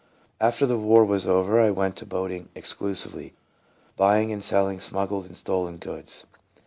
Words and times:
AFTER 0.39 0.65
the 0.65 0.79
war 0.79 1.05
was 1.05 1.27
over 1.27 1.61
I 1.61 1.69
went 1.69 1.95
to 1.97 2.07
boat 2.07 2.31
ing 2.31 2.49
exclusively, 2.55 3.35
buying 3.95 4.31
and 4.31 4.43
selling 4.43 4.79
smuggled 4.79 5.27
and 5.27 5.37
stolen 5.37 5.77
goods. 5.77 6.25